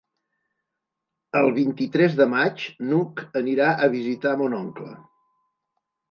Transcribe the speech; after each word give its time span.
El 1.41 1.49
vint-i-tres 1.57 2.15
de 2.21 2.25
maig 2.31 2.63
n'Hug 2.87 3.21
anirà 3.41 3.67
a 3.73 3.91
visitar 3.97 4.33
mon 4.39 4.57
oncle. 4.61 4.89